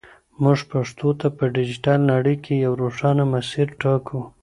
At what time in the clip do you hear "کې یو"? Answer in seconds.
2.43-2.73